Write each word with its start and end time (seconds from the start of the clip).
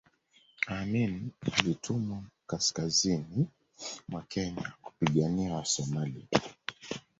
amin 0.67 1.31
alitumwa 1.51 2.23
kaskazini 2.47 3.47
mwa 4.09 4.21
kenya 4.21 4.71
kupigania 4.81 5.53
wasomalia 5.53 6.27